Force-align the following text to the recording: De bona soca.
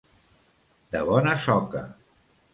De 0.95 1.03
bona 1.11 1.37
soca. 1.45 1.85